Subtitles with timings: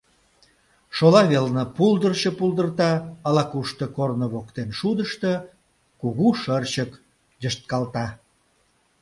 [0.95, 2.91] Шола велне пулдырчо пулдырта,
[3.27, 5.31] ала-кушто, корно воктен шудышто,
[6.01, 6.91] кугу шырчык
[7.41, 8.05] йышткалта.